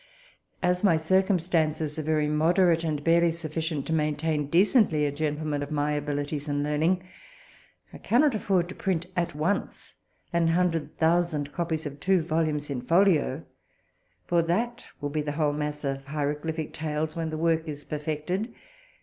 [0.63, 5.69] As my circumstances are very moderate, and barely sufficient to maintain decently a gentleman of
[5.69, 7.03] my abilities and learning,
[7.93, 9.93] I cannot afford to print at once
[10.33, 13.43] an hundred thousand copies of two volumes in folio,
[14.25, 18.51] for that will be the whole mass of Hieroglyphic Tales when the work is perfected.